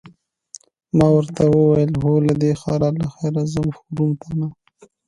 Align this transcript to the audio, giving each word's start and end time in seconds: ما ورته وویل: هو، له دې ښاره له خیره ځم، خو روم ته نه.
ما 0.97 1.07
ورته 1.15 1.41
وویل: 1.49 1.91
هو، 2.01 2.13
له 2.27 2.33
دې 2.41 2.51
ښاره 2.61 2.89
له 2.99 3.07
خیره 3.15 3.43
ځم، 3.53 3.67
خو 3.77 3.85
روم 3.97 4.11
ته 4.21 4.29
نه. 4.39 4.47